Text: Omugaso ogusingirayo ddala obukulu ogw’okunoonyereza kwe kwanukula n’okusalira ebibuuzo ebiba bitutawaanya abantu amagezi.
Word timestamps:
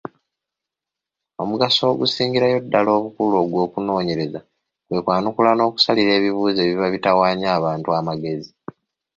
Omugaso 1.41 1.83
ogusingirayo 1.93 2.57
ddala 2.63 2.89
obukulu 2.97 3.35
ogw’okunoonyereza 3.43 4.39
kwe 4.87 4.99
kwanukula 5.05 5.51
n’okusalira 5.55 6.11
ebibuuzo 6.15 6.59
ebiba 6.63 6.91
bitutawaanya 6.93 7.47
abantu 7.57 7.89
amagezi. 7.99 8.51